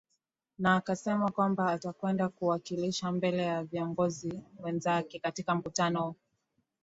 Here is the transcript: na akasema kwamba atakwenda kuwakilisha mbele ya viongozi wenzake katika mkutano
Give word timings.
na 0.57 0.75
akasema 0.75 1.31
kwamba 1.31 1.67
atakwenda 1.71 2.29
kuwakilisha 2.29 3.11
mbele 3.11 3.43
ya 3.43 3.63
viongozi 3.63 4.41
wenzake 4.59 5.19
katika 5.19 5.55
mkutano 5.55 6.15